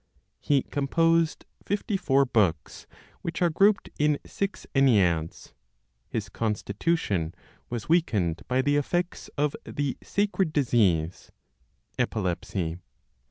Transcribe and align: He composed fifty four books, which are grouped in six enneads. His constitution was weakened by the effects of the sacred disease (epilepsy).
He 0.39 0.63
composed 0.63 1.45
fifty 1.63 1.95
four 1.95 2.25
books, 2.25 2.87
which 3.21 3.39
are 3.39 3.51
grouped 3.51 3.91
in 3.99 4.17
six 4.25 4.65
enneads. 4.73 5.53
His 6.09 6.27
constitution 6.27 7.35
was 7.69 7.87
weakened 7.87 8.41
by 8.47 8.63
the 8.63 8.77
effects 8.77 9.27
of 9.37 9.55
the 9.63 9.99
sacred 10.01 10.53
disease 10.53 11.31
(epilepsy). 11.99 12.77